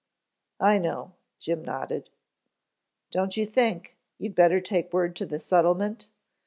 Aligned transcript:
"I 0.59 0.79
know," 0.79 1.11
Jim 1.37 1.63
nodded. 1.63 2.09
"Don't 3.11 3.37
you 3.37 3.45
think 3.45 3.97
you'd 4.17 4.33
better 4.33 4.59
take 4.59 4.91
word 4.91 5.15
to 5.17 5.27
the 5.27 5.37
settlement? 5.37 6.07